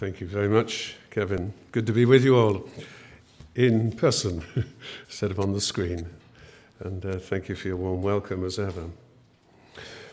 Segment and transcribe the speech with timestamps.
[0.00, 1.52] Thank you very much, Kevin.
[1.72, 2.66] Good to be with you all
[3.54, 4.42] in person
[5.06, 6.08] instead of on the screen.
[6.78, 8.86] And uh, thank you for your warm welcome as ever.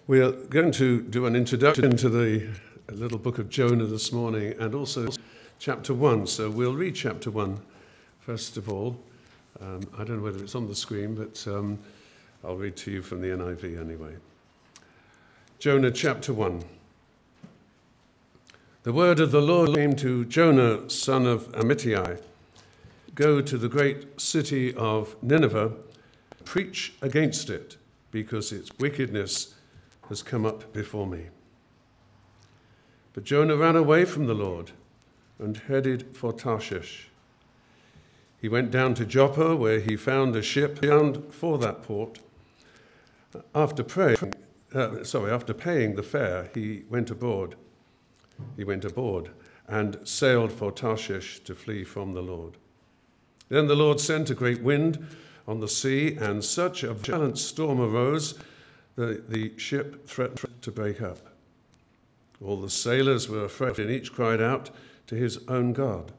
[0.06, 2.50] We are going to do an introduction to the
[2.92, 5.08] little book of Jonah this morning and also
[5.58, 6.28] chapter 1.
[6.28, 7.58] So we'll read chapter 1
[8.20, 9.00] first of all.
[9.62, 11.80] Um, I don't know whether it's on the screen, but um,
[12.44, 14.18] I'll read to you from the NIV anyway.
[15.60, 16.77] Jonah chapter 1.
[18.88, 22.22] The word of the Lord came to Jonah, son of Amittai
[23.16, 25.74] Go to the great city of Nineveh,
[26.46, 27.76] preach against it,
[28.12, 29.56] because its wickedness
[30.08, 31.26] has come up before me.
[33.12, 34.72] But Jonah ran away from the Lord
[35.38, 37.10] and headed for Tarshish.
[38.40, 42.20] He went down to Joppa, where he found a ship bound for that port.
[43.54, 44.34] After praying,
[44.74, 47.58] uh, sorry, after paying the fare, he went aboard
[48.56, 49.32] he went aboard
[49.68, 52.58] and sailed for Tarshish to flee from the Lord.
[53.50, 55.06] Then the Lord sent a great wind
[55.48, 58.38] on the sea, and such a violent storm arose
[58.96, 61.20] that the ship threatened to break up.
[62.44, 64.70] All the sailors were afraid, and each cried out
[65.08, 66.12] to his own God.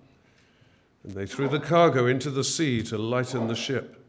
[1.05, 4.03] And they threw the cargo into the sea to lighten the ship.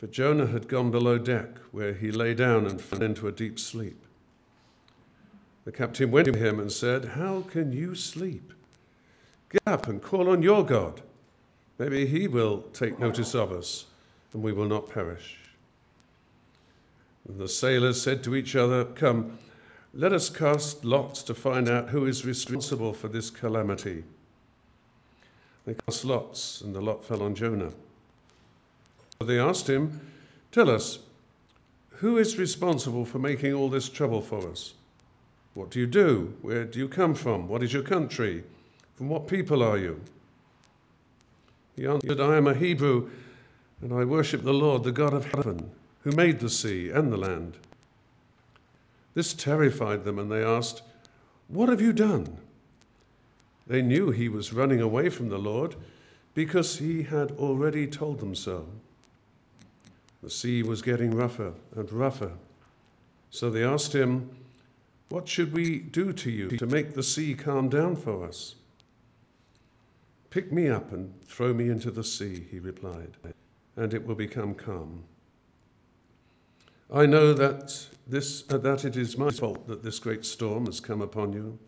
[0.00, 3.60] But Jonah had gone below deck, where he lay down and fell into a deep
[3.60, 4.01] sleep.
[5.64, 8.52] The captain went to him and said, How can you sleep?
[9.48, 11.02] Get up and call on your God.
[11.78, 13.86] Maybe he will take notice of us,
[14.32, 15.38] and we will not perish.
[17.28, 19.38] And the sailors said to each other, Come,
[19.94, 24.04] let us cast lots to find out who is responsible for this calamity.
[25.64, 27.72] They cast lots, and the lot fell on Jonah.
[29.18, 30.00] So they asked him,
[30.50, 30.98] Tell us,
[31.96, 34.74] who is responsible for making all this trouble for us?
[35.54, 36.34] What do you do?
[36.42, 37.48] Where do you come from?
[37.48, 38.44] What is your country?
[38.96, 40.00] From what people are you?
[41.76, 43.10] He answered, I am a Hebrew,
[43.80, 45.70] and I worship the Lord, the God of heaven,
[46.02, 47.56] who made the sea and the land.
[49.14, 50.82] This terrified them, and they asked,
[51.48, 52.38] What have you done?
[53.66, 55.76] They knew he was running away from the Lord
[56.34, 58.66] because he had already told them so.
[60.22, 62.32] The sea was getting rougher and rougher.
[63.30, 64.30] So they asked him,
[65.12, 68.54] what should we do to you to make the sea calm down for us?
[70.30, 73.18] Pick me up and throw me into the sea, he replied,
[73.76, 75.04] and it will become calm.
[76.90, 80.80] I know that, this, uh, that it is my fault that this great storm has
[80.80, 81.58] come upon you.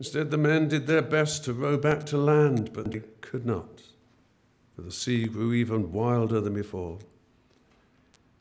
[0.00, 3.80] Instead, the men did their best to row back to land, but they could not,
[4.74, 6.98] for the sea grew even wilder than before.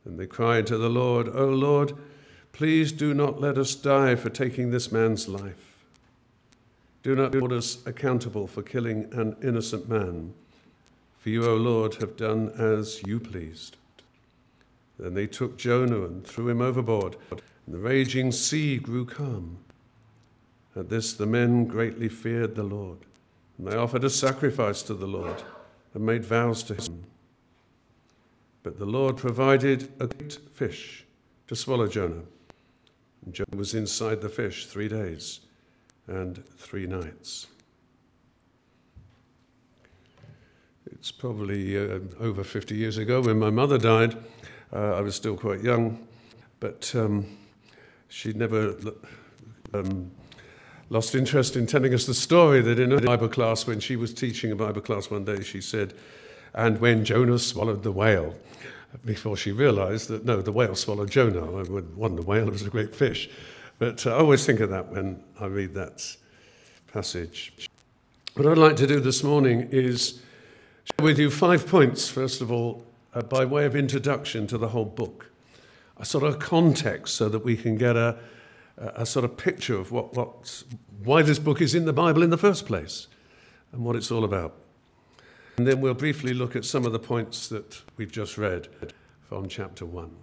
[0.04, 1.94] And they cried to the Lord, O Lord,
[2.54, 5.86] Please do not let us die for taking this man's life.
[7.04, 10.34] Do not hold us accountable for killing an innocent man.
[11.20, 13.78] For you, O Lord, have done as you pleased.
[15.00, 19.58] Then they took Jonah and threw him overboard, and the raging sea grew calm.
[20.76, 23.00] At this, the men greatly feared the Lord,
[23.58, 25.44] and they offered a sacrifice to the Lord
[25.94, 27.06] and made vows to him.
[28.64, 31.06] But the Lord provided a great fish
[31.48, 32.24] to swallow Jonah
[33.30, 35.42] Jonah was inside the fish three days
[36.08, 37.48] and three nights.
[40.92, 44.18] It's probably uh, over 50 years ago when my mother died.
[44.74, 46.08] Uh, I was still quite young,
[46.60, 47.26] but um,
[48.08, 48.76] she never
[49.74, 50.12] um,
[50.90, 54.14] lost interest in telling us the story that in a Bible class, when she was
[54.14, 55.94] teaching a Bible class one day, she said,
[56.54, 58.36] And when Jonah swallowed the whale
[59.06, 61.44] before she realized that no, the whale swallowed Jonah.
[61.44, 61.64] I
[61.96, 63.30] wasn't a whale, it was a great fish.
[63.80, 66.16] But uh, I always think of that when I read that
[66.94, 67.68] passage.
[68.36, 70.22] What I'd like to do this morning is
[70.84, 74.70] share with you five points, first of all, uh, by way of introduction to the
[74.70, 75.32] whole book.
[75.98, 78.18] A sort of context so that we can get a,
[78.78, 80.64] a sort of picture of what, what,
[81.04, 83.08] why this book is in the Bible in the first place
[83.72, 84.61] and what it's all about.
[85.58, 88.68] And then we'll briefly look at some of the points that we've just read
[89.28, 90.16] from chapter 1.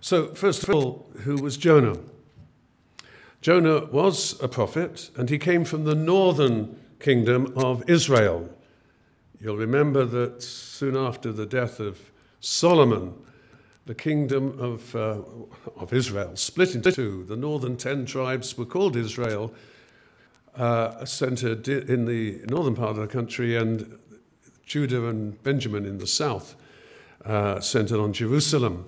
[0.00, 1.98] So, first of all, who was Jonah?
[3.42, 8.48] Jonah was a prophet, and he came from the northern kingdom of Israel.
[9.40, 11.98] You'll remember that soon after the death of
[12.40, 13.14] Solomon,
[13.86, 15.22] the kingdom of, uh,
[15.76, 17.24] of Israel split into two.
[17.24, 19.52] The northern ten tribes were called Israel,
[20.56, 23.98] uh, centered in the northern part of the country, and
[24.66, 26.54] Judah and Benjamin in the south,
[27.24, 28.84] uh, centered on Jerusalem.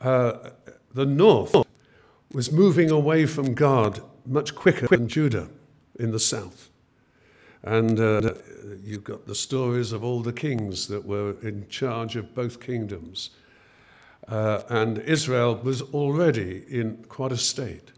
[0.00, 0.50] Uh,
[0.94, 1.54] the north
[2.32, 5.48] was moving away from God much quicker than Judah
[5.98, 6.70] in the south.
[7.62, 8.34] And uh,
[8.84, 13.30] you've got the stories of all the kings that were in charge of both kingdoms.
[14.28, 17.92] Uh, and Israel was already in quite a state.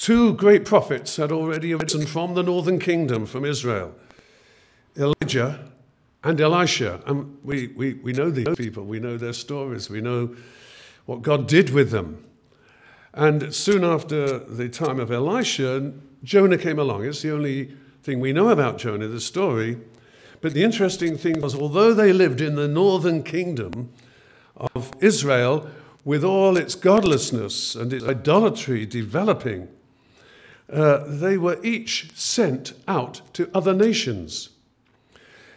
[0.00, 3.94] Two great prophets had already arisen from the northern kingdom, from Israel
[4.96, 5.70] Elijah
[6.24, 7.02] and Elisha.
[7.04, 10.34] And we, we, we know these people, we know their stories, we know
[11.04, 12.24] what God did with them.
[13.12, 15.92] And soon after the time of Elisha,
[16.24, 17.04] Jonah came along.
[17.04, 19.76] It's the only thing we know about Jonah, the story.
[20.40, 23.90] But the interesting thing was, although they lived in the northern kingdom
[24.56, 25.68] of Israel,
[26.06, 29.68] with all its godlessness and its idolatry developing,
[30.72, 34.50] uh, they were each sent out to other nations.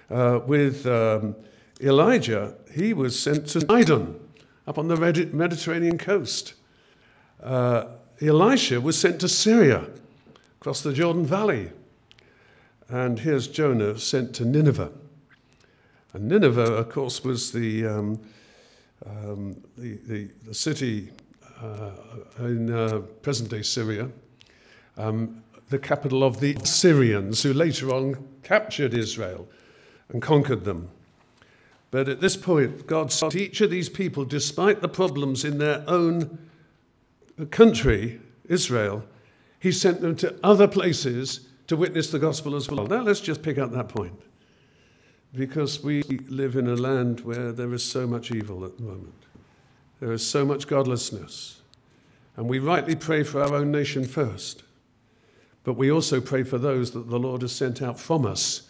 [0.10, 1.36] Uh, with um,
[1.82, 4.20] Elijah, he was sent to Sidon,
[4.68, 6.54] up on the Mediterranean coast.
[7.42, 7.86] Uh,
[8.22, 9.88] Elisha was sent to Syria,
[10.60, 11.72] across the Jordan Valley.
[12.90, 14.92] And here's Jonah sent to Nineveh.
[16.14, 18.22] And Nineveh, of course, was the, um,
[19.06, 21.10] um, the, the, the, city
[21.62, 21.92] uh,
[22.40, 24.10] in uh, present day Syria,
[24.98, 29.48] um, the capital of the Syrians, who later on captured Israel
[30.10, 30.90] and conquered them.
[31.92, 35.84] But at this point, God said each of these people, despite the problems in their
[35.88, 36.40] own
[37.52, 38.20] country,
[38.50, 39.04] Israel,
[39.60, 42.88] He sent them to other places to witness the gospel as well.
[42.88, 44.20] Now, let's just pick up that point.
[45.36, 49.26] Because we live in a land where there is so much evil at the moment,
[50.00, 51.62] there is so much godlessness.
[52.36, 54.63] And we rightly pray for our own nation first.
[55.64, 58.68] But we also pray for those that the Lord has sent out from us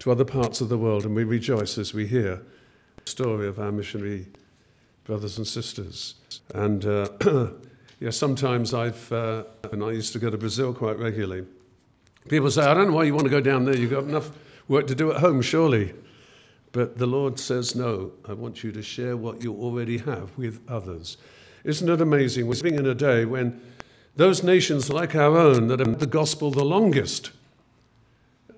[0.00, 2.42] to other parts of the world, and we rejoice as we hear
[3.04, 4.26] the story of our missionary
[5.04, 6.14] brothers and sisters.
[6.54, 7.08] And uh,
[8.00, 11.44] yeah, sometimes I've, uh, and I used to go to Brazil quite regularly.
[12.28, 13.76] People say, I don't know why you want to go down there.
[13.76, 14.30] You've got enough
[14.68, 15.94] work to do at home, surely.
[16.72, 20.60] But the Lord says, No, I want you to share what you already have with
[20.68, 21.16] others.
[21.64, 22.46] Isn't it amazing?
[22.46, 23.60] We're living in a day when
[24.18, 27.30] those nations like our own that have the gospel the longest,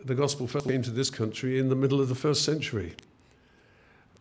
[0.03, 2.95] the gospel first came to this country in the middle of the first century.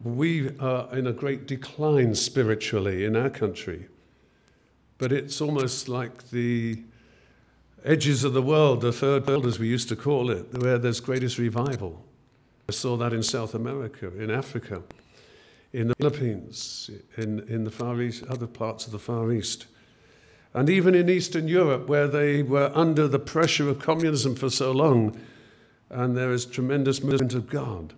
[0.03, 3.87] We are in a great decline spiritually in our country,
[4.97, 6.81] but it's almost like the
[7.85, 10.99] edges of the world, the third world as we used to call it, where there's
[10.99, 12.03] greatest revival.
[12.67, 14.81] I saw that in South America, in Africa,
[15.71, 19.67] in the Philippines, in, in the Far East, other parts of the Far East.
[20.53, 24.71] And even in Eastern Europe, where they were under the pressure of communism for so
[24.71, 25.19] long,
[25.89, 27.93] and there is tremendous movement of God.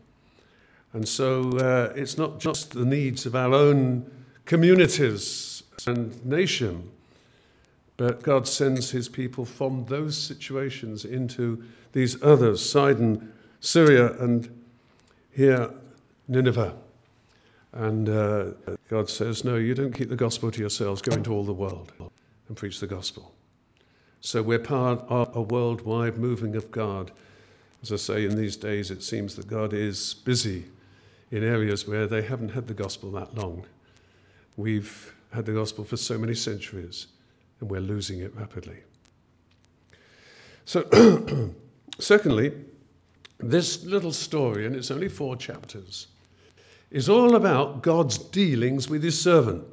[0.93, 4.09] And so uh, it's not just the needs of our own
[4.45, 6.91] communities and nation,
[7.95, 11.63] but God sends his people from those situations into
[11.93, 13.31] these others Sidon,
[13.61, 14.49] Syria, and
[15.31, 15.69] here,
[16.27, 16.73] Nineveh.
[17.73, 18.45] And uh,
[18.89, 21.93] God says, No, you don't keep the gospel to yourselves, go into all the world
[22.51, 23.33] and preach the gospel.
[24.19, 27.09] So we're part of a worldwide moving of God.
[27.81, 30.65] As I say, in these days, it seems that God is busy
[31.31, 33.65] in areas where they haven't had the gospel that long.
[34.57, 37.07] We've had the gospel for so many centuries,
[37.61, 38.79] and we're losing it rapidly.
[40.65, 41.53] So,
[41.99, 42.51] secondly,
[43.39, 46.07] this little story, and it's only four chapters,
[46.91, 49.63] is all about God's dealings with his servant.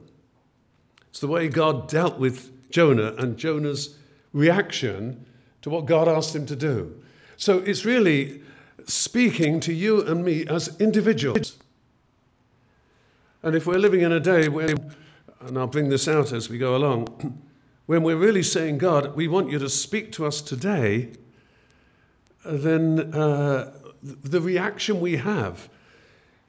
[1.10, 3.96] It's the way God dealt with Jonah and Jonah's
[4.32, 5.26] reaction
[5.62, 7.02] to what God asked him to do.
[7.36, 8.42] So it's really
[8.86, 11.56] speaking to you and me as individuals.
[13.42, 14.74] And if we're living in a day where,
[15.40, 17.42] and I'll bring this out as we go along,
[17.86, 21.10] when we're really saying, God, we want you to speak to us today,
[22.44, 23.72] then uh,
[24.02, 25.68] the reaction we have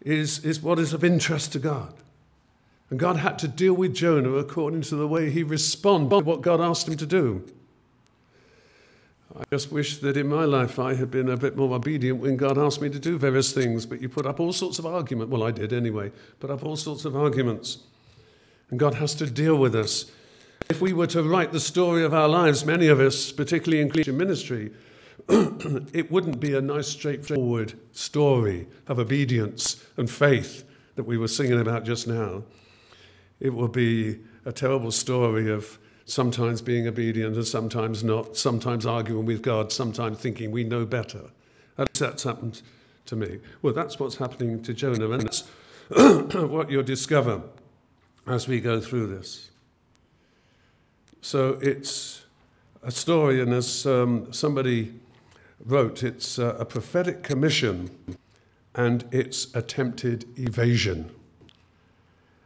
[0.01, 1.93] is, is what is of interest to God.
[2.89, 6.41] And God had to deal with Jonah according to the way he responded to what
[6.41, 7.46] God asked him to do.
[9.38, 12.36] I just wish that in my life I had been a bit more obedient when
[12.36, 15.31] God asked me to do various things, but you put up all sorts of arguments.
[15.31, 17.77] Well, I did anyway, put up all sorts of arguments.
[18.72, 20.12] And God has to deal with us.
[20.67, 23.91] If we were to write the story of our lives, many of us, particularly in
[23.91, 24.72] Christian ministry,
[25.29, 30.63] it wouldn't be a nice, straightforward story of obedience and faith
[30.96, 32.43] that we were singing about just now
[33.39, 39.25] it will be a terrible story of sometimes being obedient and sometimes not, sometimes arguing
[39.25, 41.31] with God, sometimes thinking we know better.
[41.93, 42.62] That's happened
[43.05, 43.39] to me.
[43.62, 45.41] Well, that's what's happening to Jonah, and that's
[46.34, 47.41] what you'll discover
[48.27, 49.51] as we go through this.
[51.22, 52.25] So it's
[52.84, 54.93] a story, and as um, somebody
[55.63, 57.89] wrote, it's uh, a prophetic commission
[58.75, 61.12] and its attempted evasion.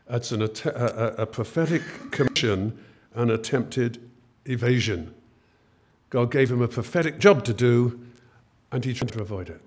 [0.09, 1.81] It's an, a, a prophetic
[2.11, 2.77] commission
[3.13, 4.09] and attempted
[4.45, 5.13] evasion.
[6.09, 8.05] God gave him a prophetic job to do,
[8.71, 9.61] and he tried to avoid it.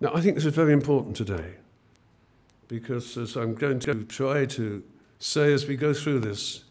[0.00, 1.54] Now, I think this is very important today
[2.68, 4.82] because, as I'm going to try to
[5.18, 6.64] say as we go through this,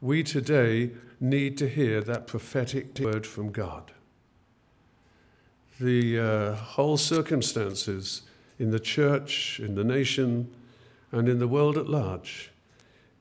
[0.00, 3.92] we today need to hear that prophetic word from God.
[5.80, 8.22] The uh, whole circumstances
[8.58, 10.54] in the church, in the nation,
[11.12, 12.50] and in the world at large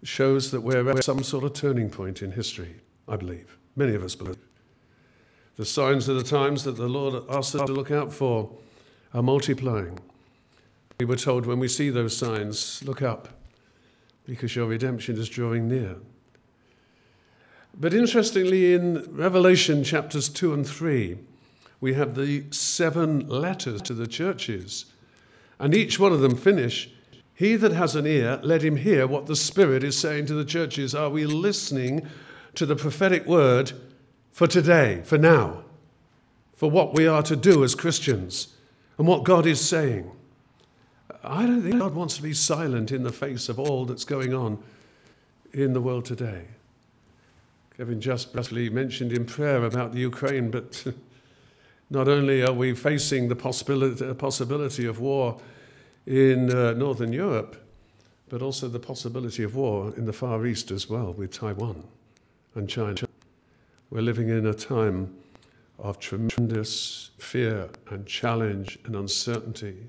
[0.04, 2.76] shows that we're at some sort of turning point in history,
[3.08, 3.58] I believe.
[3.76, 4.38] Many of us believe.
[5.58, 8.52] The signs of the times that the Lord asks us to look out for
[9.14, 10.00] are multiplying.
[11.00, 13.30] We were told when we see those signs, look up,
[14.26, 15.98] because your redemption is drawing near.
[17.78, 21.18] But interestingly, in Revelation chapters 2 and 3,
[21.82, 24.86] we have the seven letters to the churches,
[25.60, 26.90] and each one of them finish
[27.36, 30.46] He that has an ear, let him hear what the Spirit is saying to the
[30.46, 30.96] churches.
[30.96, 32.08] Are we listening
[32.56, 33.74] to the prophetic word
[34.32, 35.66] for today, for now,
[36.54, 38.56] for what we are to do as Christians,
[38.98, 40.10] and what God is saying?
[41.26, 44.34] I don't think God wants to be silent in the face of all that's going
[44.34, 44.64] on
[45.52, 46.46] in the world today.
[47.76, 50.86] Kevin just briefly mentioned in prayer about the Ukraine, but
[51.90, 55.42] not only are we facing the possibility, possibility of war
[56.06, 57.56] in uh, Northern Europe,
[58.30, 61.84] but also the possibility of war in the Far East as well with Taiwan
[62.56, 63.08] and China.
[63.90, 65.16] We're living in a time
[65.80, 69.88] of tremendous fear and challenge and uncertainty.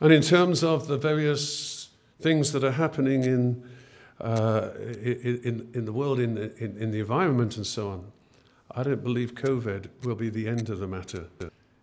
[0.00, 1.90] And in terms of the various
[2.20, 3.62] things that are happening in
[4.20, 4.70] uh,
[5.02, 8.12] in, in the world, in, in, in the environment, and so on.
[8.70, 11.26] I don't believe COVID will be the end of the matter.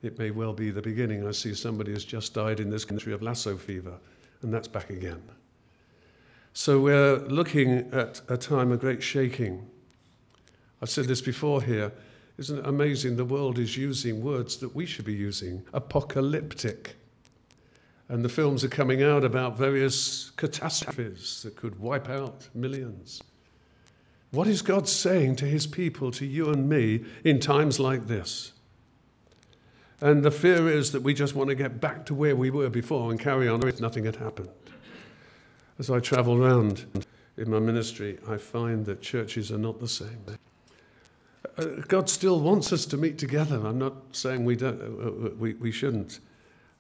[0.04, 1.28] It may well be the beginning.
[1.28, 3.98] I see somebody has just died in this country of Lassa fever,
[4.42, 5.22] and that's back again.
[6.54, 9.66] So we're looking at a time of great shaking.
[10.82, 11.92] I've said this before here.
[12.38, 13.16] Isn't it amazing?
[13.16, 16.96] The world is using words that we should be using apocalyptic
[18.10, 23.22] and the films are coming out about various catastrophes that could wipe out millions.
[24.32, 28.52] What is God saying to his people, to you and me, in times like this?
[30.04, 32.70] And the fear is that we just want to get back to where we were
[32.70, 34.50] before and carry on as if nothing had happened.
[35.80, 37.06] As I travel around
[37.38, 40.20] in my ministry, I find that churches are not the same.
[41.58, 43.66] Uh, God still wants us to meet together.
[43.66, 46.20] I'm not saying we, don't, uh, uh, we, we shouldn't.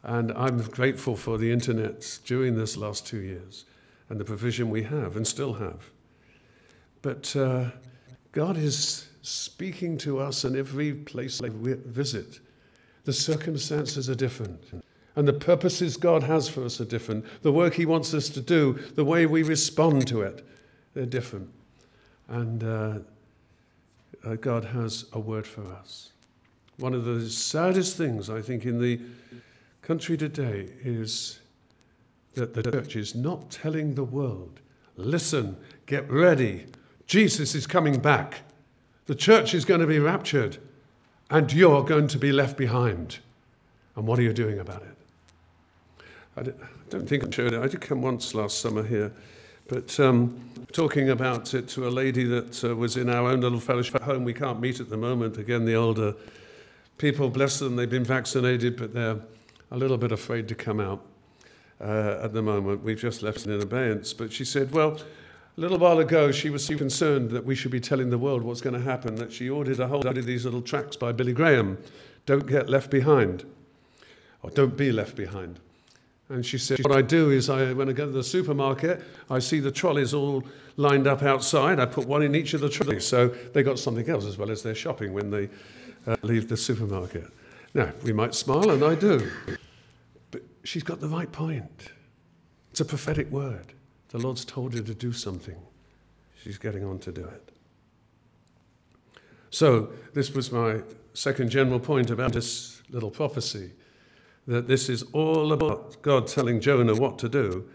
[0.03, 3.63] And I'm grateful for the internet during this last two years
[4.09, 5.91] and the provision we have and still have.
[7.01, 7.67] But uh,
[8.33, 12.41] God is speaking to us in every place we visit.
[13.05, 14.83] The circumstances are different.
[15.15, 17.25] And the purposes God has for us are different.
[17.43, 20.45] The work He wants us to do, the way we respond to it,
[20.93, 21.49] they're different.
[22.27, 22.99] And uh,
[24.23, 26.11] uh, God has a word for us.
[26.77, 28.99] One of the saddest things, I think, in the
[29.81, 31.39] country today is
[32.33, 34.59] that the church is not telling the world,
[34.95, 35.55] listen,
[35.85, 36.65] get ready,
[37.05, 38.41] Jesus is coming back.
[39.05, 40.57] The church is going to be raptured,
[41.33, 43.17] and you're going to be left behind.
[43.95, 44.95] And what are you doing about it?
[46.37, 46.43] I
[46.89, 47.59] don't think I showed it.
[47.59, 49.11] I did come once last summer here,
[49.67, 50.39] but um,
[50.71, 54.23] talking about it to a lady that uh, was in our own little fellowship home.
[54.23, 55.37] We can't meet at the moment.
[55.37, 56.13] Again, the older
[56.99, 59.17] people, bless them, they've been vaccinated, but they're
[59.71, 61.03] a little bit afraid to come out
[61.81, 62.83] uh, at the moment.
[62.83, 64.13] We've just left it in abeyance.
[64.13, 64.99] But she said, well,
[65.57, 68.41] a little while ago, she was so concerned that we should be telling the world
[68.41, 71.11] what's going to happen that she ordered a whole lot of these little tracts by
[71.11, 71.77] Billy Graham
[72.25, 73.45] Don't get left behind,
[74.41, 75.59] or don't be left behind.
[76.29, 79.39] And she said, What I do is, I, when I go to the supermarket, I
[79.39, 80.43] see the trolleys all
[80.77, 81.79] lined up outside.
[81.79, 83.05] I put one in each of the trolleys.
[83.05, 85.49] So they got something else as well as their shopping when they
[86.07, 87.25] uh, leave the supermarket.
[87.73, 89.29] Now, we might smile, and I do
[90.31, 91.91] But she's got the right point.
[92.71, 93.73] It's a prophetic word.
[94.13, 95.57] The Lord's told her to do something.
[96.41, 97.49] She's getting on to do it.
[99.49, 100.81] So, this was my
[101.15, 103.71] second general point about this little prophecy
[104.45, 107.67] that this is all about God telling Jonah what to do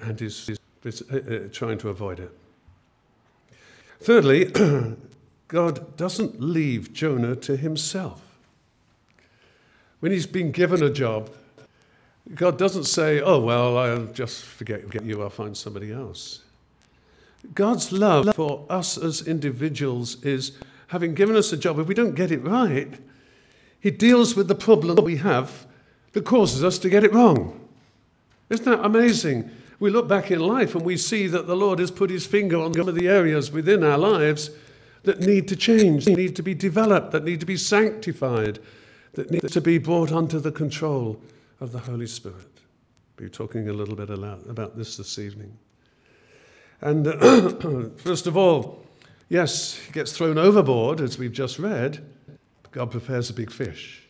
[0.00, 0.48] and he's,
[0.84, 2.30] is uh, uh, trying to avoid it.
[4.00, 4.46] Thirdly,
[5.48, 8.22] God doesn't leave Jonah to himself.
[10.00, 11.30] When he's been given a job,
[12.34, 16.40] God doesn't say, oh, well, I'll just forget, you, I'll find somebody else.
[17.54, 20.52] God's love for us as individuals is
[20.88, 22.92] having given us a job, if we don't get it right,
[23.80, 25.66] He deals with the problem we have
[26.12, 27.68] that causes us to get it wrong.
[28.50, 29.50] Isn't that amazing?
[29.80, 32.58] We look back in life and we see that the Lord has put His finger
[32.58, 34.50] on some of the areas within our lives
[35.04, 38.58] that need to change, that need to be developed, that need to be sanctified,
[39.12, 41.20] that need to be brought under the control
[41.60, 42.60] of the Holy Spirit.
[43.16, 45.56] Be talking a little bit about this this evening.
[46.80, 47.06] And
[48.00, 48.84] first of all,
[49.28, 52.04] yes, he gets thrown overboard, as we've just read.
[52.70, 54.04] God prepares a big fish.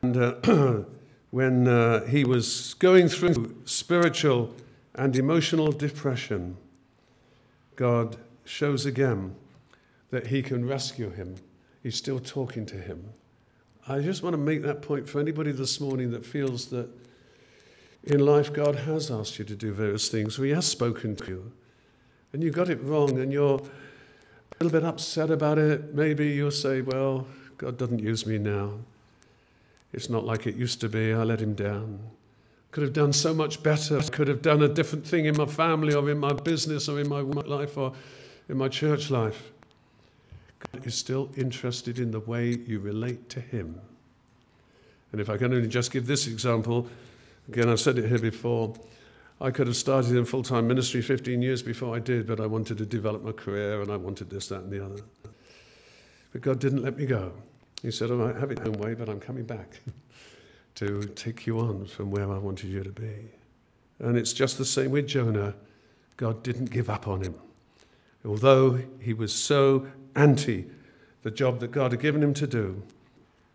[0.00, 0.84] And uh,
[1.30, 4.54] when uh, he was going through spiritual
[4.94, 6.56] and emotional depression,
[7.76, 9.34] God shows again
[10.10, 11.36] that he can rescue him.
[11.82, 13.12] He's still talking to him.
[13.88, 16.88] I just want to make that point for anybody this morning that feels that
[18.04, 21.26] in life God has asked you to do various things, or He has spoken to
[21.26, 21.52] you,
[22.32, 25.94] and you got it wrong, and you're a little bit upset about it.
[25.94, 27.26] Maybe you'll say, Well,
[27.58, 28.72] God doesn't use me now.
[29.92, 31.12] It's not like it used to be.
[31.12, 31.98] I let Him down.
[32.70, 33.98] Could have done so much better.
[33.98, 37.00] I could have done a different thing in my family, or in my business, or
[37.00, 37.92] in my life, or
[38.48, 39.50] in my church life.
[40.70, 43.80] God is still interested in the way you relate to Him.
[45.10, 46.88] And if I can only just give this example,
[47.48, 48.74] again, I've said it here before.
[49.40, 52.46] I could have started in full time ministry 15 years before I did, but I
[52.46, 55.02] wanted to develop my career and I wanted this, that, and the other.
[56.32, 57.32] But God didn't let me go.
[57.82, 59.80] He said, I might have it own way, but I'm coming back
[60.76, 63.28] to take you on from where I wanted you to be.
[63.98, 65.54] And it's just the same with Jonah.
[66.16, 67.34] God didn't give up on him.
[68.24, 70.66] Although he was so anti
[71.22, 72.82] the job that God had given him to do,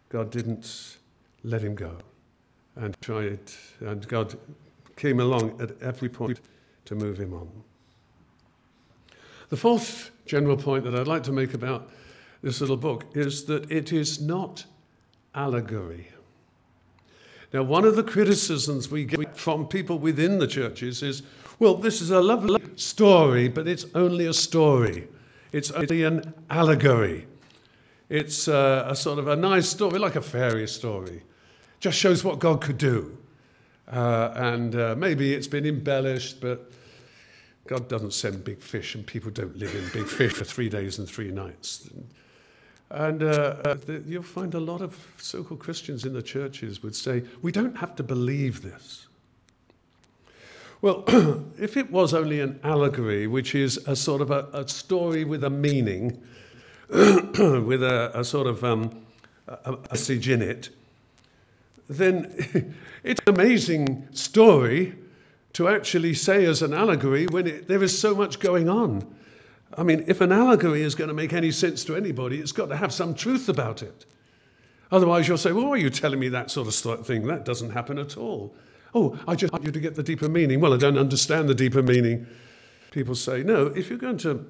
[0.09, 0.97] God didn't
[1.43, 1.97] let him go
[2.75, 3.39] and tried,
[3.79, 4.37] and God
[4.95, 6.39] came along at every point
[6.85, 7.49] to move him on.
[9.49, 11.89] The fourth general point that I'd like to make about
[12.41, 14.65] this little book is that it is not
[15.33, 16.09] allegory.
[17.53, 21.23] Now, one of the criticisms we get from people within the churches is
[21.59, 25.07] well, this is a lovely story, but it's only a story.
[25.51, 27.27] It's only an allegory.
[28.09, 31.23] It's a, a sort of a nice story, like a fairy story.
[31.79, 33.17] Just shows what God could do.
[33.91, 36.71] Uh, and uh, maybe it's been embellished, but
[37.67, 40.99] God doesn't send big fish, and people don't live in big fish for three days
[40.99, 41.89] and three nights.
[42.89, 46.95] And uh, uh you'll find a lot of so called Christians in the churches would
[46.95, 49.07] say, We don't have to believe this.
[50.81, 51.03] Well,
[51.59, 55.43] if it was only an allegory, which is a sort of a, a story with
[55.43, 56.21] a meaning,
[56.89, 59.05] with a, a, sort of um,
[59.47, 60.69] a, message in it,
[61.89, 64.95] then it's an amazing story
[65.53, 69.03] to actually say as an allegory when it, there is so much going on.
[69.75, 72.67] I mean, if an allegory is going to make any sense to anybody, it's got
[72.67, 74.05] to have some truth about it.
[74.91, 77.25] Otherwise, you'll say, Well, are you telling me that sort of thing?
[77.27, 78.55] That doesn't happen at all.
[78.97, 80.59] Oh, I just want you to get the deeper meaning.
[80.59, 82.25] Well, I don't understand the deeper meaning.
[82.89, 84.43] People say, no, if you're going to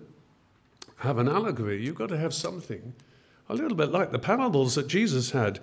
[1.00, 2.94] have an allegory, you've got to have something
[3.50, 5.60] a little bit like the parables that Jesus had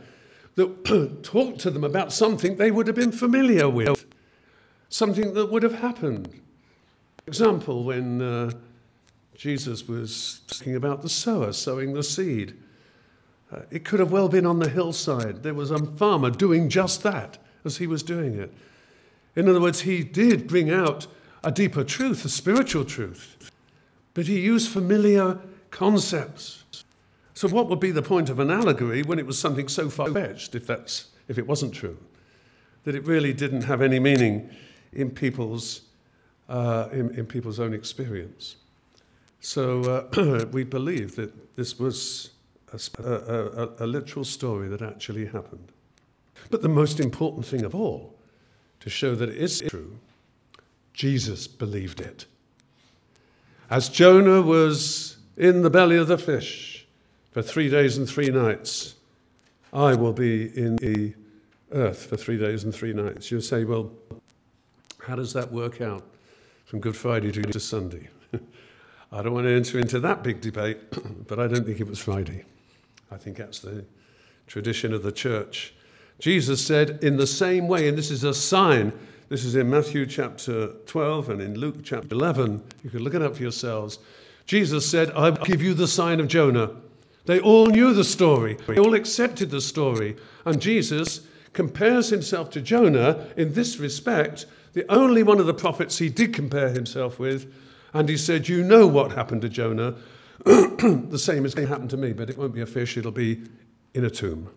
[0.56, 0.84] that
[1.22, 4.04] talked to them about something they would have been familiar with,
[4.90, 6.28] something that would have happened.
[7.24, 8.50] For example, when uh,
[9.34, 12.54] Jesus was talking about the sower sowing the seed,
[13.50, 15.42] uh, it could have well been on the hillside.
[15.42, 18.52] There was a farmer doing just that as he was doing it.
[19.36, 21.06] In other words, he did bring out
[21.42, 23.50] a deeper truth, a spiritual truth,
[24.14, 25.38] but he used familiar
[25.70, 26.64] concepts.
[27.34, 30.10] So, what would be the point of an allegory when it was something so far
[30.10, 31.98] fetched, if, that's, if it wasn't true,
[32.84, 34.48] that it really didn't have any meaning
[34.92, 35.82] in people's,
[36.48, 38.56] uh, in, in, people's own experience?
[39.40, 42.30] So, uh, we believe that this was
[42.72, 45.72] a, a, a, a literal story that actually happened.
[46.50, 48.13] But the most important thing of all
[48.84, 49.98] to show that it is true,
[50.92, 52.26] Jesus believed it.
[53.70, 56.86] As Jonah was in the belly of the fish
[57.30, 58.96] for three days and three nights,
[59.72, 61.14] I will be in the
[61.72, 63.30] earth for three days and three nights.
[63.30, 63.90] You'll say, well,
[64.98, 66.04] how does that work out
[66.66, 68.10] from Good Friday to Sunday?
[69.12, 70.78] I don't want to enter into that big debate,
[71.26, 72.44] but I don't think it was Friday.
[73.10, 73.82] I think that's the
[74.46, 75.72] tradition of the church
[76.18, 78.92] Jesus said, in the same way, and this is a sign,
[79.29, 82.62] this is in Matthew chapter 12 and in Luke chapter 11.
[82.83, 83.98] You can look it up for yourselves.
[84.46, 86.70] Jesus said, "I'll give you the sign of Jonah.
[87.24, 90.16] They all knew the story, they all accepted the story.
[90.44, 95.98] And Jesus compares himself to Jonah in this respect, the only one of the prophets
[95.98, 97.53] he did compare himself with,
[97.94, 99.94] And he said, You know what happened to Jonah.
[100.44, 103.12] the same is going to happen to me, but it won't be a fish, it'll
[103.12, 103.42] be
[103.94, 104.50] in a tomb.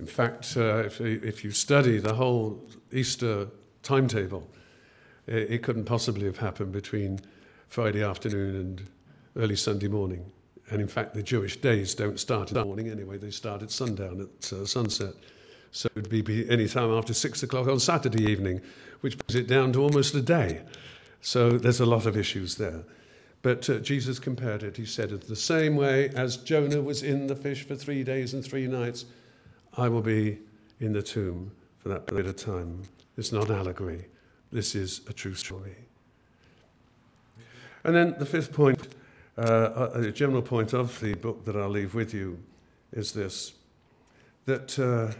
[0.00, 3.48] In fact, uh, if, if you study the whole Easter
[3.82, 4.48] timetable,
[5.26, 7.20] it, it couldn't possibly have happened between
[7.68, 8.88] Friday afternoon and
[9.36, 10.24] early Sunday morning.
[10.70, 13.70] And in fact, the Jewish days don't start in the morning anyway, they start at
[13.70, 15.12] sundown, at uh, sunset.
[15.70, 18.62] So it would be any time after six o'clock on Saturday evening,
[19.02, 20.62] which brings it down to almost a day.
[21.20, 22.84] So there's a lot of issues there.
[23.42, 24.78] But uh, Jesus compared it.
[24.78, 28.32] He said, it the same way as Jonah was in the fish for three days
[28.32, 29.04] and three nights,
[29.76, 30.38] I will be
[30.80, 32.82] in the tomb for that period of time.
[33.16, 34.06] It's not allegory.
[34.52, 35.76] This is a true story.
[37.84, 38.88] And then the fifth point,
[39.38, 42.38] uh, a general point of the book that I'll leave with you
[42.92, 43.54] is this
[44.46, 45.12] that uh,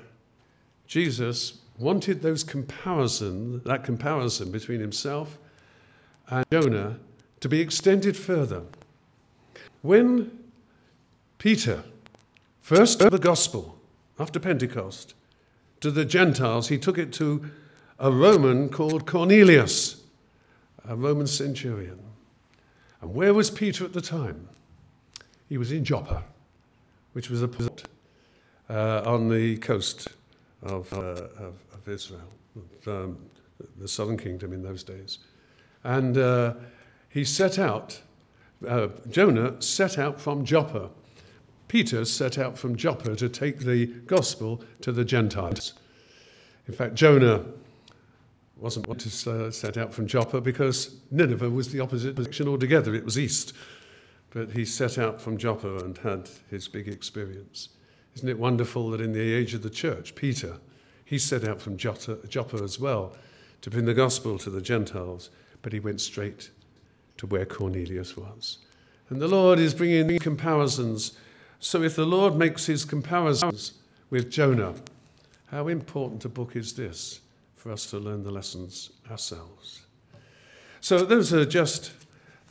[0.87, 5.39] Jesus wanted those comparison, that comparison between himself
[6.29, 6.99] and Jonah
[7.41, 8.63] to be extended further.
[9.83, 10.39] When
[11.39, 11.85] Peter
[12.61, 13.80] first heard the gospel
[14.21, 15.15] after Pentecost
[15.81, 17.51] to the Gentiles, he took it to
[17.99, 20.03] a Roman called Cornelius,
[20.87, 21.99] a Roman centurion.
[23.01, 24.49] And where was Peter at the time?
[25.49, 26.23] He was in Joppa,
[27.15, 27.85] which was a port
[28.69, 30.09] uh, on the coast
[30.63, 30.97] of, uh,
[31.39, 32.21] of, of, Israel,
[32.87, 33.17] um,
[33.79, 35.19] the southern kingdom in those days.
[35.83, 36.55] And uh,
[37.09, 38.01] he set out,
[38.69, 40.91] uh, Jonah set out from Joppa.
[41.71, 45.75] Peter set out from Joppa to take the gospel to the Gentiles.
[46.67, 47.45] In fact, Jonah
[48.57, 52.93] wasn't want to uh, set out from Joppa because Nineveh was the opposite direction altogether.
[52.93, 53.53] It was east.
[54.31, 57.69] But he set out from Joppa and had his big experience.
[58.17, 60.57] Isn't it wonderful that in the age of the church, Peter,
[61.05, 62.19] he set out from Joppa
[62.65, 63.15] as well
[63.61, 65.31] to bring the gospel to the Gentiles,
[65.63, 66.51] but he went straight
[67.19, 68.59] to where Cornelius was.
[69.09, 71.13] And the Lord is bringing comparisons.
[71.61, 73.75] So if the Lord makes his comparisons
[74.09, 74.75] with Jonah,
[75.49, 77.21] how important a book is this
[77.55, 79.83] for us to learn the lessons ourselves?
[80.81, 81.93] So those are just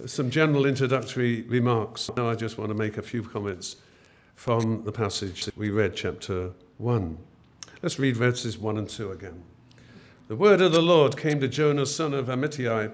[0.05, 2.11] some general introductory remarks.
[2.15, 3.77] Now I just want to make a few comments
[4.35, 7.17] from the passage that we read, chapter 1.
[7.81, 9.41] Let's read verses 1 and 2 again.
[10.27, 12.91] The word of the Lord came to Jonah, son of Amittai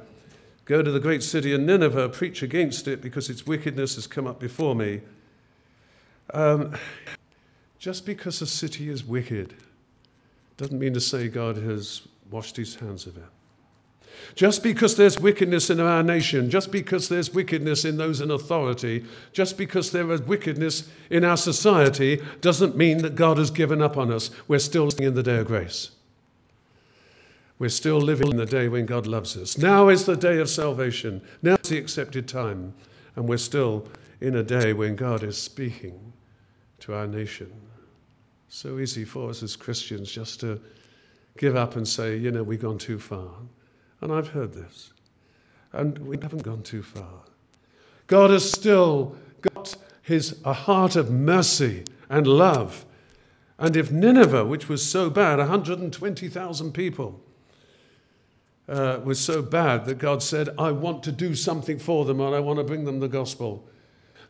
[0.66, 4.26] Go to the great city of Nineveh, preach against it, because its wickedness has come
[4.26, 5.02] up before me.
[6.34, 6.76] Um,
[7.80, 9.54] just because a city is wicked
[10.58, 13.24] doesn't mean to say God has washed his hands of it.
[14.34, 19.06] Just because there's wickedness in our nation, just because there's wickedness in those in authority,
[19.34, 23.98] just because there is wickedness in our society, doesn't mean that God has given up
[23.98, 24.32] on us.
[24.48, 25.92] We're still in the day of grace.
[27.60, 29.58] We're still living in the day when God loves us.
[29.58, 31.22] Now is the day of salvation.
[31.42, 32.74] Now is the accepted time.
[33.16, 33.88] And we're still
[34.20, 36.05] in a day when God is speaking
[36.86, 37.52] to our nation.
[38.48, 40.62] So easy for us as Christians just to
[41.36, 43.32] give up and say, you know, we've gone too far.
[44.02, 44.94] And I've heard this.
[45.74, 47.24] And we haven't gone too far.
[48.06, 52.86] God has still got his a heart of mercy and love.
[53.58, 57.20] And if Nineveh, which was so bad, 120,000 people,
[58.70, 62.36] uh, was so bad that God said, I want to do something for them and
[62.36, 63.68] I want to bring them the gospel,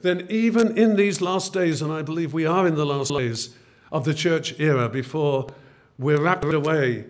[0.05, 3.55] then even in these last days, and I believe we are in the last days
[3.91, 5.47] of the church era before
[5.97, 7.05] we're rapid away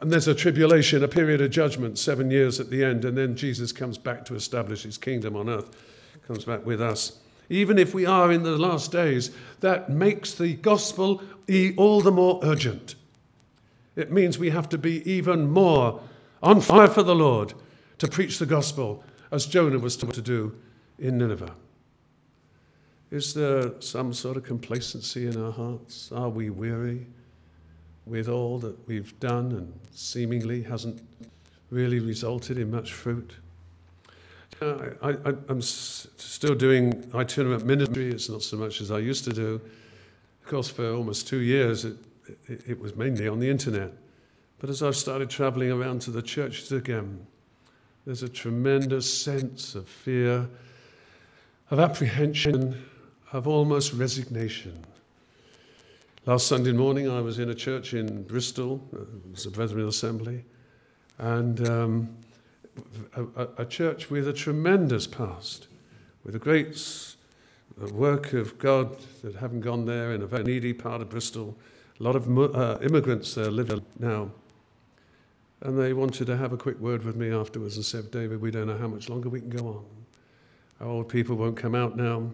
[0.00, 3.36] and there's a tribulation, a period of judgment, seven years at the end, and then
[3.36, 5.76] Jesus comes back to establish his kingdom on earth,
[6.26, 7.18] comes back with us.
[7.50, 11.22] Even if we are in the last days, that makes the gospel
[11.76, 12.94] all the more urgent.
[13.94, 16.00] It means we have to be even more
[16.42, 17.52] on fire for the Lord
[17.98, 20.56] to preach the gospel as Jonah was told to do
[20.98, 21.54] in Nineveh.
[23.10, 26.12] Is there some sort of complacency in our hearts?
[26.12, 27.06] Are we weary
[28.06, 31.02] with all that we've done and seemingly hasn't
[31.70, 33.32] really resulted in much fruit?
[34.62, 38.10] Uh, I, am still doing itinerant ministry.
[38.10, 39.60] It's not so much as I used to do.
[40.42, 41.96] Of course, for almost two years, it,
[42.46, 43.90] it, it was mainly on the internet.
[44.60, 47.26] But as I've started traveling around to the churches again,
[48.04, 50.48] there's a tremendous sense of fear,
[51.70, 52.76] of apprehension,
[53.32, 54.84] of almost resignation.
[56.26, 60.44] Last Sunday morning, I was in a church in Bristol, it was a Brethren Assembly,
[61.18, 62.16] and um,
[63.16, 65.68] a, a, church with a tremendous past,
[66.24, 66.76] with a great
[67.92, 71.56] work of God that haven't gone there in a very needy part of Bristol.
[71.98, 74.30] A lot of uh, immigrants there living now.
[75.62, 78.50] And they wanted to have a quick word with me afterwards and said, David, we
[78.50, 79.84] don't know how much longer we can go on.
[80.80, 82.30] Our old people won't come out now.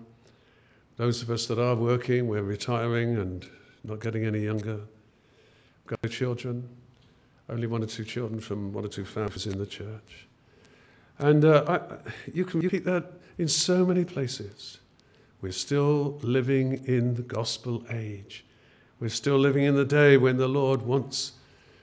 [0.96, 3.46] Those of us that are working, we're retiring and
[3.85, 4.76] not getting any younger.
[4.76, 6.68] We've Got no children,
[7.48, 10.26] only one or two children from one or two families in the church.
[11.18, 14.78] And uh, I, you can repeat that in so many places.
[15.42, 18.44] We're still living in the gospel age.
[18.98, 21.32] We're still living in the day when the Lord wants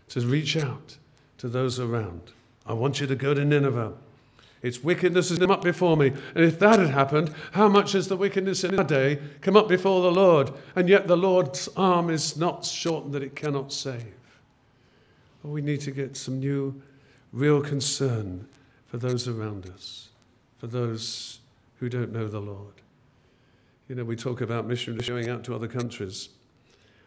[0.10, 0.98] to reach out
[1.38, 2.32] to those around.
[2.66, 3.94] I want you to go to Nineveh.
[4.64, 6.08] Its wickedness has come up before me.
[6.08, 9.68] And if that had happened, how much has the wickedness in our day come up
[9.68, 10.52] before the Lord?
[10.74, 14.16] And yet the Lord's arm is not shortened that it cannot save.
[15.44, 16.82] we need to get some new,
[17.34, 18.48] real concern
[18.88, 20.08] for those around us,
[20.58, 21.40] for those
[21.80, 22.76] who don't know the Lord.
[23.90, 26.30] You know, we talk about missionaries going out to other countries.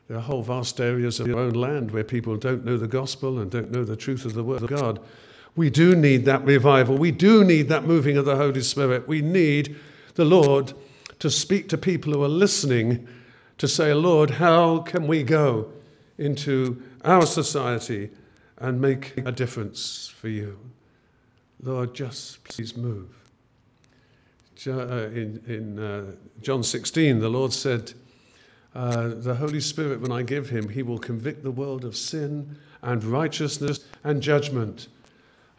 [0.09, 3.39] There are whole vast areas of our own land where people don't know the gospel
[3.39, 5.01] and don't know the truth of the word of God.
[5.57, 6.99] We do need that revival.
[6.99, 9.09] We do need that moving of the Holy Spirit.
[9.09, 9.75] We need
[10.15, 10.75] the Lord
[11.19, 13.09] to speak to people who are listening
[13.59, 15.73] to say, Lord, how can we go
[16.19, 18.11] into our society
[18.59, 20.59] and make a difference for you?
[21.63, 23.09] Lord, just please move.
[24.67, 27.93] Uh, in, in uh, John 16, the Lord said,
[28.75, 32.59] uh, The Holy Spirit, when I give him, he will convict the world of sin
[32.83, 34.89] and righteousness and judgment.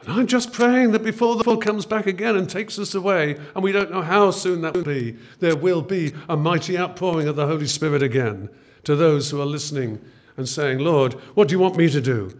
[0.02, 3.38] And I'm just praying that before the Lord comes back again and takes us away,
[3.56, 7.28] and we don't know how soon that will be, there will be a mighty outpouring
[7.28, 8.50] of the Holy Spirit again
[8.84, 10.00] to those who are listening
[10.38, 12.40] and saying, Lord, what do you want me to do?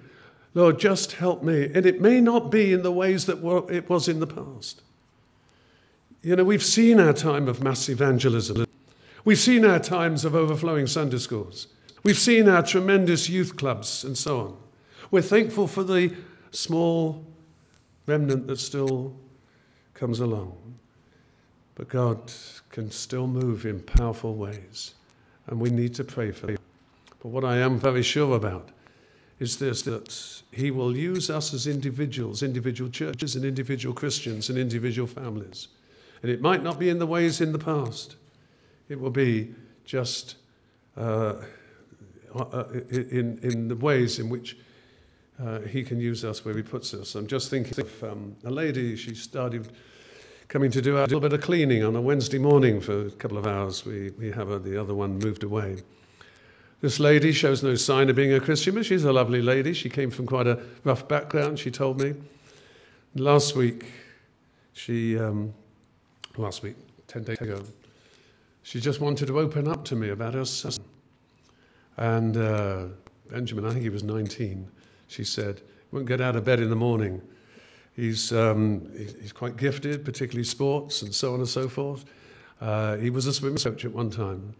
[0.54, 1.70] Lord, just help me.
[1.74, 4.82] And it may not be in the ways that it was in the past.
[6.22, 8.66] You know, we've seen our time of mass evangelism.
[9.24, 11.68] We've seen our times of overflowing Sunday schools.
[12.04, 14.58] We've seen our tremendous youth clubs and so on.
[15.12, 16.16] We're thankful for the
[16.52, 17.27] small
[18.08, 19.14] remnant that still
[19.94, 20.58] comes along.
[21.76, 22.32] But God
[22.72, 24.96] can still move in powerful ways,
[25.46, 26.58] and we need to pray for Him.
[27.22, 28.70] But what I am very sure about
[29.40, 34.58] is this that He will use us as individuals, individual churches, and individual Christians, and
[34.58, 35.68] individual families.
[36.24, 38.16] And it might not be in the ways in the past,
[38.90, 39.54] it will be
[39.86, 40.36] just
[40.98, 41.36] uh,
[42.34, 44.58] uh in, in the ways in which
[45.44, 47.16] uh, he can use us where he puts us.
[47.16, 49.70] I'm just thinking of um, a lady, she started
[50.48, 53.38] coming to do a little bit of cleaning on a Wednesday morning for a couple
[53.38, 53.86] of hours.
[53.86, 55.84] We, we have her, the other one moved away.
[56.80, 59.74] This lady shows no sign of being a Christian, but she's a lovely lady.
[59.74, 62.14] She came from quite a rough background, she told me.
[63.16, 63.86] Last week,
[64.74, 65.54] she, um,
[66.38, 66.76] last week,
[67.08, 67.64] 10 days ago,
[68.62, 70.74] she just wanted to open up to me about her son.
[71.98, 72.86] And uh,
[73.30, 74.70] Benjamin, I think he was 19,
[75.08, 75.62] she said.
[75.92, 77.22] Won't get out of bed in the morning.
[77.96, 82.06] He's, um, he's quite gifted, particularly sports and so on and so forth.
[82.62, 84.54] Uh, he was a swim coach at one time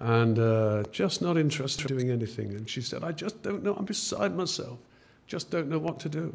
[0.00, 2.52] and uh, just not interested in doing anything.
[2.52, 3.74] And she said, I just don't know.
[3.74, 4.78] I'm beside myself.
[5.26, 6.32] Just don't know what to do.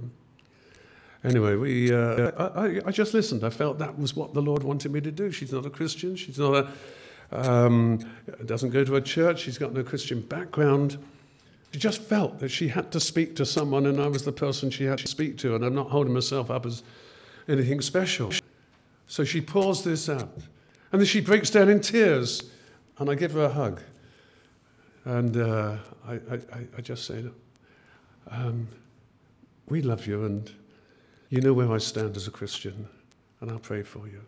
[1.24, 3.43] Anyway, we, uh, I, I, just listened.
[3.43, 5.32] I felt that was what the Lord wanted me to do.
[5.32, 6.15] She's not a Christian.
[6.15, 6.67] She's not
[7.32, 8.00] a, um,
[8.45, 9.41] doesn't go to a church.
[9.41, 10.97] She's got no Christian background.
[11.72, 14.70] She just felt that she had to speak to someone, and I was the person
[14.70, 16.84] she had to speak to, and I'm not holding myself up as
[17.48, 18.32] anything special.
[19.08, 20.34] So she pours this out,
[20.92, 22.44] and then she breaks down in tears,
[22.98, 23.82] and I give her a hug.
[25.06, 26.40] And uh, I, I,
[26.78, 27.24] I, just say,
[28.30, 28.68] um,
[29.68, 30.52] We love you, and
[31.30, 32.88] you know where I stand as a Christian,
[33.40, 34.22] and I'll pray for you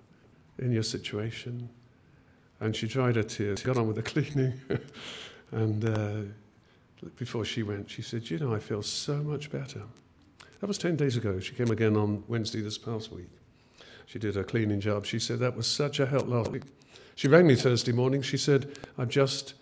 [0.60, 1.70] in your situation.
[2.62, 4.54] And she dried her tears, got on with the cleaning,
[5.52, 6.32] and uh,
[7.18, 9.82] before she went, she said, You know, I feel so much better.
[10.60, 11.40] That was 10 days ago.
[11.40, 13.30] She came again on Wednesday this past week.
[14.06, 15.06] She did her cleaning job.
[15.06, 16.64] She said, That was such a help last week.
[17.16, 18.22] She rang me Thursday morning.
[18.22, 19.54] She said, I've just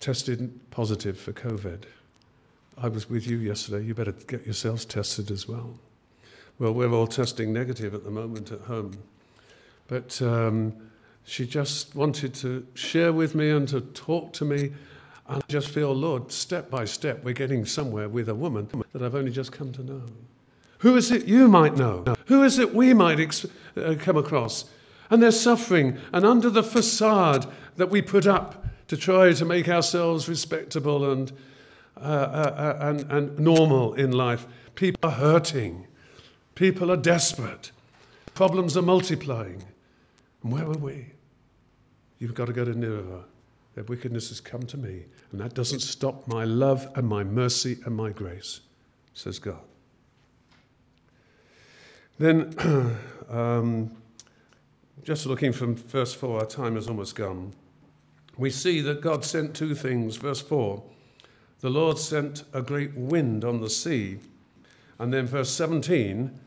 [0.00, 1.84] tested positive for COVID.
[2.78, 3.84] I was with you yesterday.
[3.84, 5.78] You better get yourselves tested as well.
[6.58, 8.98] Well, we're all testing negative at the moment at home.
[9.88, 10.74] But um,
[11.24, 14.72] she just wanted to share with me and to talk to me
[15.28, 19.02] and I just feel, Lord, step by step, we're getting somewhere with a woman that
[19.02, 20.02] I've only just come to know.
[20.78, 22.04] Who is it you might know?
[22.26, 24.66] Who is it we might ex- uh, come across?
[25.10, 29.68] And they're suffering, and under the facade that we put up to try to make
[29.68, 31.32] ourselves respectable and,
[31.96, 35.86] uh, uh, uh and, and normal in life, people are hurting.
[36.54, 37.72] People are desperate.
[38.34, 39.64] Problems are multiplying.
[40.42, 41.12] And where are we?
[42.18, 43.24] You've got to go to Nineveh.
[43.76, 47.78] Their wickedness has come to me, and that doesn't stop my love and my mercy
[47.84, 48.60] and my grace,
[49.14, 49.60] says God.
[52.18, 52.56] Then,
[53.30, 53.94] um,
[55.04, 57.52] just looking from verse 4, our time has almost gone.
[58.36, 60.16] We see that God sent two things.
[60.16, 60.82] Verse 4
[61.60, 64.18] the Lord sent a great wind on the sea.
[64.98, 66.38] And then, verse 17,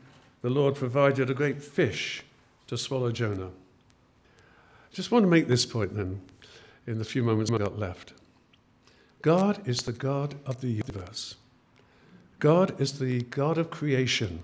[0.42, 2.22] the Lord provided a great fish
[2.68, 3.48] to swallow Jonah.
[3.48, 6.20] I just want to make this point then,
[6.86, 8.14] in the few moments I've got left.
[9.22, 11.36] God is the God of the universe.
[12.38, 14.42] God is the God of creation.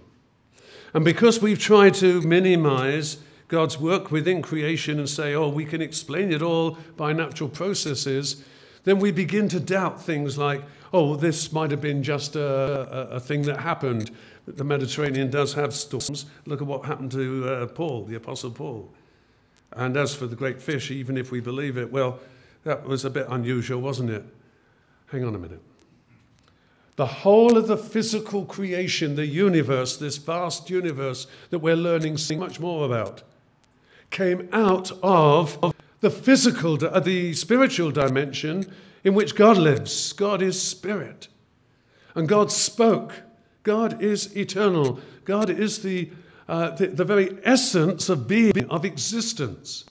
[0.92, 3.18] And because we've tried to minimize
[3.48, 8.44] God's work within creation and say, oh, we can explain it all by natural processes,
[8.84, 13.16] then we begin to doubt things like, oh, this might have been just a, a,
[13.16, 14.10] a thing that happened.
[14.46, 16.26] The Mediterranean does have storms.
[16.44, 18.90] Look at what happened to uh, Paul, the Apostle Paul.
[19.72, 22.20] And as for the great fish, even if we believe it, well,
[22.64, 24.24] that was a bit unusual, wasn't it?
[25.08, 25.60] Hang on a minute.
[26.96, 32.36] The whole of the physical creation, the universe, this vast universe that we're learning so
[32.36, 33.22] much more about,
[34.10, 38.72] came out of the physical, the spiritual dimension
[39.04, 40.12] in which God lives.
[40.14, 41.28] God is spirit.
[42.14, 43.12] And God spoke.
[43.62, 45.00] God is eternal.
[45.24, 46.10] God is the,
[46.48, 49.84] uh, the, the very essence of being, of existence.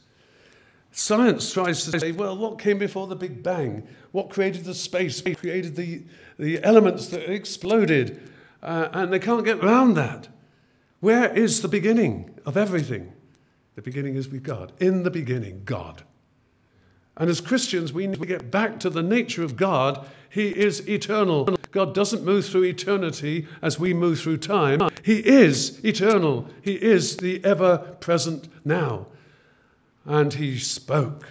[0.92, 3.86] Science tries to say, well, what came before the Big Bang?
[4.14, 5.24] What created the space?
[5.24, 6.04] What created the,
[6.40, 8.32] the elements that exploded?
[8.64, 10.30] Uh, and they can't get around that.
[11.02, 13.12] Where is the beginning of everything?
[13.76, 14.72] The beginning is with God.
[14.80, 16.04] In the beginning, God.
[17.18, 20.06] And as Christians, we need to get back to the nature of God.
[20.30, 21.55] He is eternal.
[21.76, 24.80] God doesn't move through eternity as we move through time.
[25.04, 26.48] He is eternal.
[26.62, 29.08] He is the ever present now.
[30.06, 31.28] And He spoke.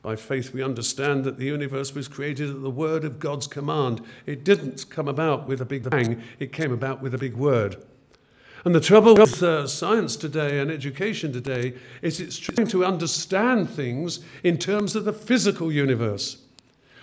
[0.00, 4.00] By faith, we understand that the universe was created at the word of God's command.
[4.26, 7.84] It didn't come about with a big bang, it came about with a big word.
[8.64, 13.68] And the trouble with uh, science today and education today is it's trying to understand
[13.68, 16.36] things in terms of the physical universe,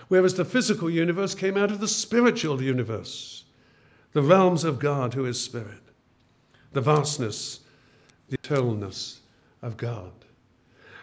[0.08, 3.44] whereas the physical universe came out of the spiritual universe,
[4.12, 5.82] the realms of God who is spirit,
[6.72, 7.60] the vastness,
[8.28, 9.18] the eternalness
[9.62, 10.12] of God.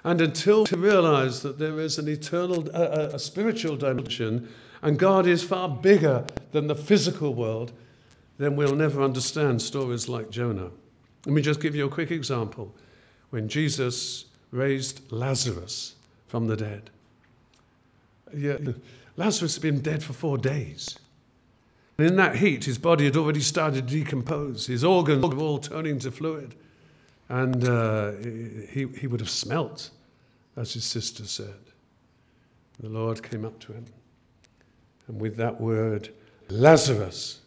[0.04, 4.48] And until we realize that there is an eternal, a spiritual dimension,
[4.84, 7.72] and God is far bigger than the physical world,
[8.38, 10.70] then we'll never understand stories like Jonah.
[11.26, 12.76] Let me just give you a quick example.
[13.32, 15.96] When Jesus raised Lazarus
[16.28, 16.92] from the dead,
[18.36, 18.58] yeah,
[19.18, 20.98] Lazarus had been dead for four days.
[21.98, 24.68] And in that heat, his body had already started to decompose.
[24.68, 26.56] His organs were all turning to fluid.
[27.30, 28.12] And uh,
[28.70, 29.90] he, he would have smelt,
[30.58, 31.56] as his sister said.
[32.80, 33.86] The Lord came up to him.
[35.08, 36.10] And with that word,
[36.50, 37.40] Lazarus,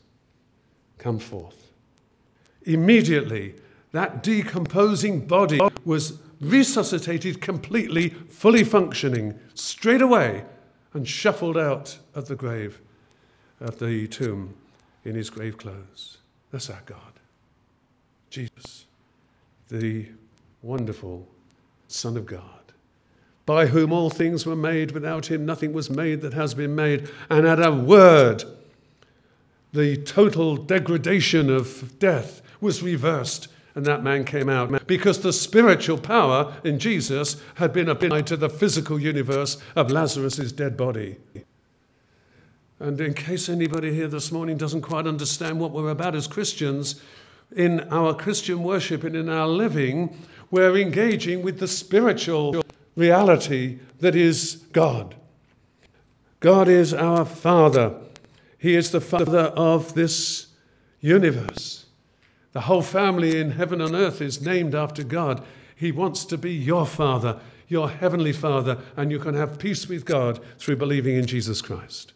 [0.97, 1.71] come forth.
[2.63, 3.55] Immediately,
[3.93, 10.45] that decomposing body was resuscitated completely, fully functioning, straight away,
[10.95, 12.81] and shuffled out of the grave,
[13.61, 14.55] of the tomb,
[15.05, 16.19] in his grave clothes.
[16.51, 16.99] That's our God.
[18.31, 18.87] Jesus,
[19.69, 20.07] the
[20.63, 21.27] wonderful
[21.89, 22.43] Son of God,
[23.47, 24.93] by whom all things were made.
[24.93, 27.11] Without him, nothing was made that has been made.
[27.31, 28.45] And at a word,
[29.73, 33.49] the total degradation of death was reversed
[33.79, 38.37] and that man came out because the spiritual power in Jesus had been applied to
[38.37, 41.15] the physical universe of Lazarus' dead body.
[42.81, 47.01] And in case anybody here this morning doesn't quite understand what we're about as Christians,
[47.55, 52.65] in our Christian worship and in our living, we're engaging with the spiritual
[52.97, 55.15] reality that is God.
[56.41, 57.95] God is our Father.
[58.59, 60.49] He is the Father of this
[61.01, 61.85] universe.
[62.59, 65.45] The whole family in heaven and earth is named after God.
[65.77, 70.05] He wants to be your Father, your heavenly Father, and you can have peace with
[70.05, 72.15] God through believing in Jesus Christ,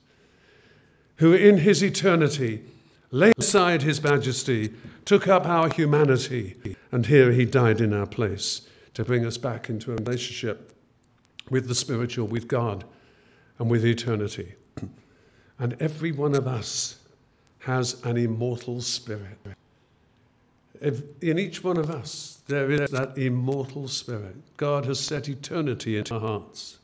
[1.19, 2.65] who in his eternity
[3.13, 6.57] laid aside his majesty, took up our humanity,
[6.91, 8.63] and here he died in our place
[8.95, 10.73] to bring us back into a relationship
[11.51, 12.83] with the spiritual, with God,
[13.61, 14.55] and with eternity.
[15.61, 16.99] And every one of us
[17.61, 19.39] has an immortal spirit.
[20.83, 24.35] In each one of us, there is that immortal spirit.
[24.57, 26.79] God has set eternity into our hearts.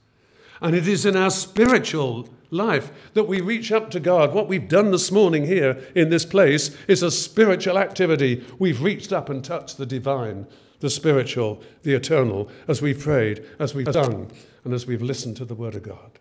[0.61, 4.33] And it is in our spiritual life that we reach up to God.
[4.33, 8.45] What we've done this morning here in this place is a spiritual activity.
[8.59, 10.47] We've reached up and touched the divine,
[10.79, 14.31] the spiritual, the eternal, as we've prayed, as we've sung,
[14.65, 16.21] and as we've listened to the Word of God.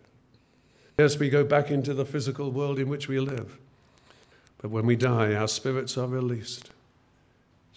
[0.98, 3.56] Yes, we go back into the physical world in which we live.
[4.60, 6.70] But when we die, our spirits are released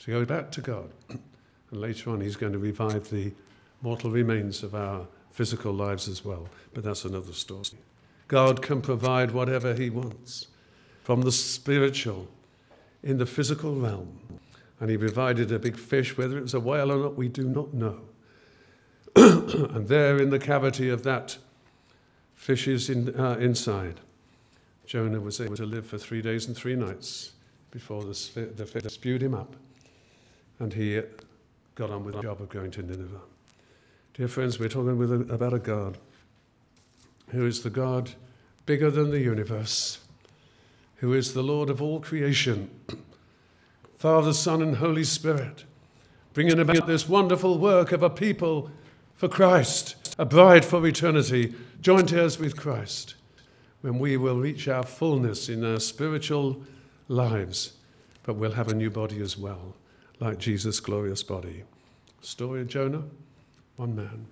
[0.02, 0.90] So go back to God.
[1.10, 1.22] And
[1.80, 3.32] later on, He's going to revive the
[3.84, 6.48] mortal remains of our physical lives as well.
[6.74, 7.78] But that's another story.
[8.28, 10.48] God can provide whatever He wants
[11.04, 12.28] from the spiritual
[13.04, 14.20] in the physical realm.
[14.80, 17.48] And He provided a big fish, whether it was a whale or not, we do
[17.48, 18.00] not know.
[19.16, 21.38] and there in the cavity of that
[22.34, 24.00] fish's in, uh, inside,
[24.88, 27.34] Jonah was able to live for three days and three nights
[27.70, 29.56] before the, the fish spewed him up.
[30.62, 31.02] And he
[31.74, 33.22] got on with the job of going to Nineveh.
[34.14, 35.98] Dear friends, we're talking a, about a God
[37.30, 38.12] who is the God
[38.68, 39.98] bigger than the universe,
[40.98, 42.70] who is the Lord of all creation,
[43.98, 45.66] Father, Son, and Holy Spirit,
[46.36, 48.70] bringing about this wonderful work of a people
[49.16, 53.16] for Christ, a bride for eternity, joint heirs with Christ,
[53.82, 56.62] when we will reach our fullness in our spiritual
[57.08, 57.74] lives,
[58.22, 59.74] but we'll have a new body as well,
[60.22, 61.64] like Jesus' glorious body.
[62.22, 63.04] Story of Jonah,
[63.76, 64.28] one man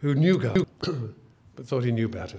[0.00, 0.66] who knew God,
[1.56, 2.38] but thought he knew better.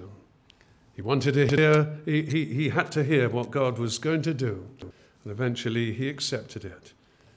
[0.93, 4.33] He wanted to hear, he, he, he had to hear what God was going to
[4.33, 6.93] do, and eventually he accepted it.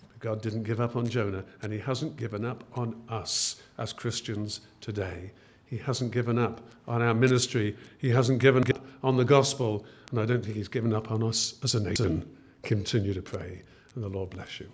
[0.09, 3.93] But God didn't give up on Jonah, and He hasn't given up on us as
[3.93, 5.31] Christians today.
[5.67, 7.77] He hasn't given up on our ministry.
[7.99, 11.23] He hasn't given up on the gospel, and I don't think He's given up on
[11.23, 12.29] us as a nation.
[12.63, 13.63] Continue to pray,
[13.95, 14.69] and the Lord bless you.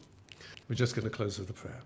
[0.68, 1.80] We're just going to close with a prayer.